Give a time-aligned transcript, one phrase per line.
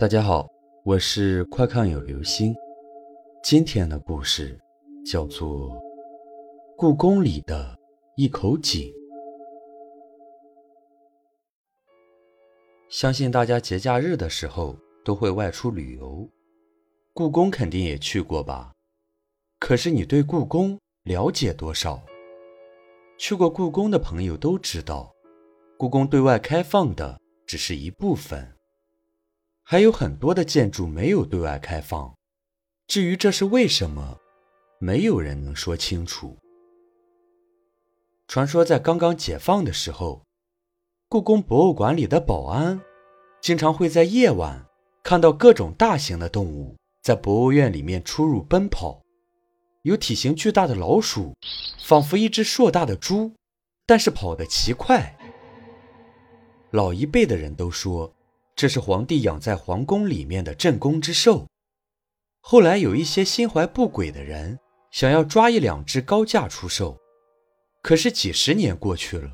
[0.00, 0.48] 大家好，
[0.82, 2.56] 我是快看有流星。
[3.42, 4.58] 今天的故事
[5.04, 5.72] 叫做
[6.74, 7.78] 《故宫里的
[8.16, 8.90] 一口井》。
[12.88, 14.74] 相信大家节假日的时候
[15.04, 16.26] 都会外出旅游，
[17.12, 18.72] 故宫肯定也去过吧？
[19.58, 22.02] 可是你对故宫了解多少？
[23.18, 25.12] 去过故宫的朋友都知道，
[25.76, 28.56] 故宫对外开放的只是一部分。
[29.70, 32.12] 还有很多的建筑没有对外开放，
[32.88, 34.18] 至于这是为什么，
[34.80, 36.36] 没有人能说清楚。
[38.26, 40.24] 传说在刚刚解放的时候，
[41.08, 42.80] 故宫博物馆里的保安
[43.40, 44.66] 经常会在夜晚
[45.04, 49.00] 看到各种大型的动物在博物院里面出入奔跑，
[49.82, 51.32] 有体型巨大的老鼠，
[51.84, 53.32] 仿佛一只硕大的猪，
[53.86, 55.16] 但是跑得奇快。
[56.72, 58.12] 老一辈的人都说。
[58.60, 61.46] 这是皇帝养在皇宫里面的镇宫之兽。
[62.42, 64.58] 后来有一些心怀不轨的人
[64.90, 66.98] 想要抓一两只高价出售，
[67.80, 69.30] 可是几十年过去了，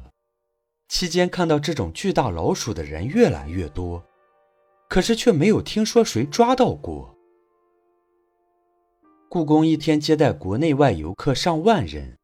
[0.86, 4.00] 期间看到这种巨大老鼠的人越来越多，
[4.88, 7.12] 可是却没有听说谁抓到过。
[9.28, 12.16] 故宫一天接待国内外游客上万人，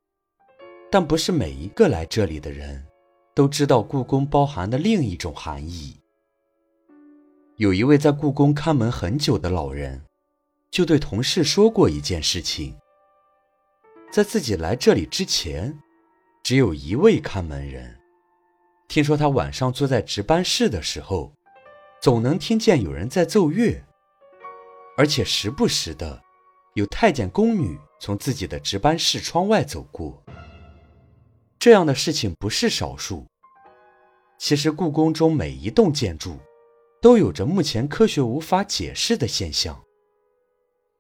[0.89, 2.87] 但不是每一个来这里的人
[3.35, 5.99] 都知道故宫包含的另一种含义。
[7.57, 10.03] 有一位在故宫看门很久的老人，
[10.71, 12.75] 就对同事说过一件事情：
[14.11, 15.79] 在自己来这里之前，
[16.43, 17.99] 只有一位看门人。
[18.89, 21.31] 听说他晚上坐在值班室的时候，
[22.01, 23.85] 总能听见有人在奏乐，
[24.97, 26.23] 而且时不时的
[26.75, 30.23] 有太监宫女从自己的值班室窗外走过。
[31.59, 33.27] 这样的事情不是少数。
[34.39, 36.39] 其实故宫中每一栋建筑。
[37.03, 39.83] 都有着目前科学无法解释的现象。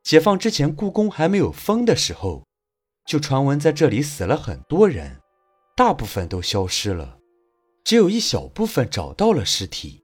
[0.02, 2.44] 解放之前，故宫还没有封的时候，
[3.06, 5.20] 就传闻在这里死了很多人，
[5.76, 7.20] 大部分都消失了，
[7.84, 10.02] 只有一小部分找到了尸体。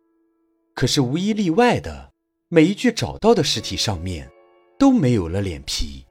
[0.72, 2.12] 可是无一例外的，
[2.46, 4.30] 每一具找到的尸体上面
[4.78, 6.06] 都没有了脸皮。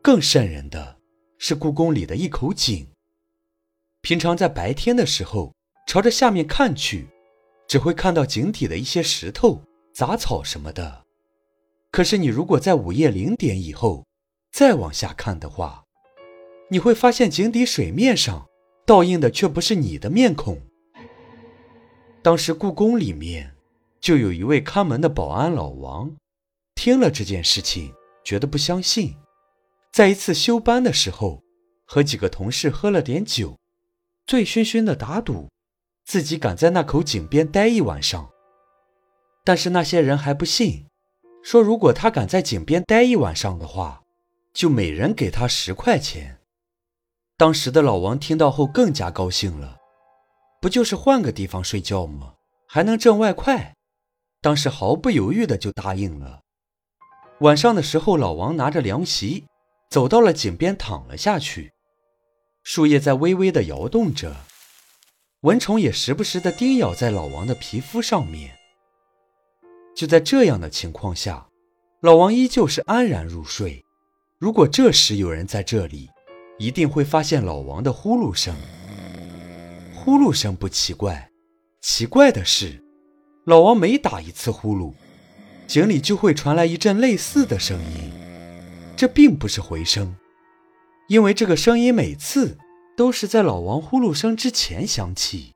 [0.00, 0.98] 更瘆人的
[1.36, 2.86] 是故宫里的一口井。
[4.02, 5.52] 平常在白天的时候，
[5.88, 7.08] 朝着下面看去。
[7.68, 9.62] 只会看到井底的一些石头、
[9.92, 11.04] 杂草什么的。
[11.90, 14.06] 可是你如果在午夜零点以后
[14.52, 15.84] 再往下看的话，
[16.68, 18.46] 你会发现井底水面上
[18.84, 20.60] 倒映的却不是你的面孔。
[22.22, 23.54] 当时故宫里面
[24.00, 26.14] 就有一位看门的保安老王，
[26.74, 27.94] 听了这件事情，
[28.24, 29.16] 觉得不相信，
[29.92, 31.42] 在一次休班的时候，
[31.84, 33.56] 和几个同事喝了点酒，
[34.26, 35.48] 醉醺醺的打赌。
[36.06, 38.30] 自己敢在那口井边待一晚上，
[39.44, 40.86] 但是那些人还不信，
[41.42, 44.04] 说如果他敢在井边待一晚上的话，
[44.54, 46.38] 就每人给他十块钱。
[47.36, 49.78] 当时的老王听到后更加高兴了，
[50.62, 52.34] 不就是换个地方睡觉吗？
[52.68, 53.74] 还能挣外快，
[54.40, 56.40] 当时毫不犹豫的就答应了。
[57.40, 59.44] 晚上的时候，老王拿着凉席
[59.90, 61.72] 走到了井边躺了下去，
[62.62, 64.36] 树叶在微微的摇动着。
[65.46, 68.50] 蚊虫也时不时的叮咬在老王的皮肤上面。
[69.94, 71.46] 就在这样的情况下，
[72.00, 73.84] 老王依旧是安然入睡。
[74.40, 76.10] 如果这时有人在这里，
[76.58, 78.56] 一定会发现老王的呼噜声。
[79.94, 81.30] 呼噜声不奇怪，
[81.80, 82.82] 奇怪的是，
[83.44, 84.94] 老王每打一次呼噜，
[85.68, 88.10] 井里就会传来一阵类似的声音。
[88.96, 90.16] 这并不是回声，
[91.06, 92.58] 因为这个声音每次。
[92.96, 95.54] 都是在老王呼噜声之前响起。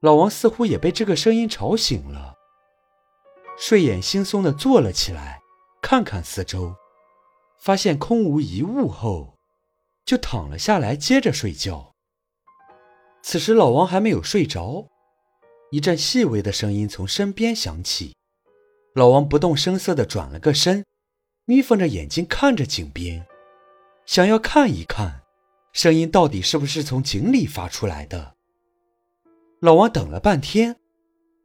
[0.00, 2.34] 老王似乎也被这个声音吵醒了，
[3.56, 5.40] 睡眼惺忪地坐了起来，
[5.80, 6.74] 看看四周，
[7.60, 9.34] 发现空无一物后，
[10.04, 11.92] 就躺了下来，接着睡觉。
[13.22, 14.88] 此时老王还没有睡着，
[15.70, 18.16] 一阵细微的声音从身边响起。
[18.94, 20.84] 老王不动声色地转了个身，
[21.44, 23.24] 眯缝着眼睛看着井边，
[24.04, 25.21] 想要看一看。
[25.72, 28.36] 声音到底是不是从井里发出来的？
[29.60, 30.76] 老王等了半天，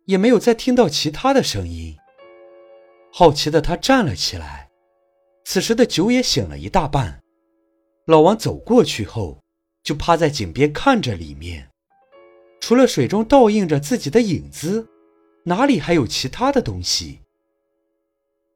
[0.05, 1.97] 也没有再听到其他的声音。
[3.13, 4.69] 好奇的他站了起来，
[5.45, 7.23] 此时的酒也醒了一大半。
[8.05, 9.41] 老王走过去后，
[9.81, 11.69] 就趴在井边看着里面，
[12.59, 14.89] 除了水中倒映着自己的影子，
[15.45, 17.21] 哪里还有其他的东西？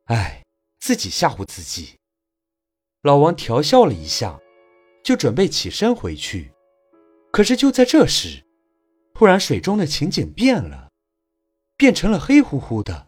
[0.08, 0.44] 哎，
[0.82, 1.96] 自己吓唬自己。
[3.04, 4.41] 老王调笑了一下。
[5.04, 6.52] 就准备起身回去，
[7.32, 8.44] 可是就在这时，
[9.14, 10.90] 突然水中的情景变了，
[11.78, 13.08] 变成了黑乎乎的，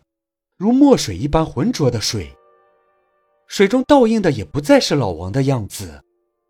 [0.58, 2.36] 如墨水一般浑浊的水。
[3.48, 6.02] 水中倒映的也不再是老王的样子，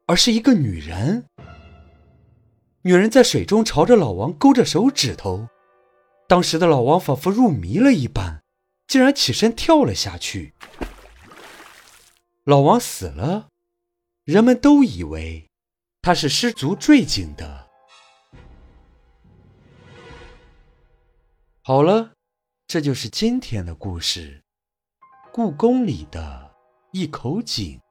[0.05, 1.25] 而是一个女人。
[2.83, 5.47] 女人在水中朝着老王勾着手指头。
[6.27, 8.41] 当时的老王仿佛入迷了一般，
[8.87, 10.53] 竟然起身跳了下去。
[12.45, 13.49] 老王死了，
[14.23, 15.49] 人们都以为
[16.01, 17.69] 他是失足坠井的。
[21.61, 22.13] 好了，
[22.65, 24.41] 这就是今天的故事——
[25.33, 26.55] 故宫里的
[26.93, 27.81] 一口井。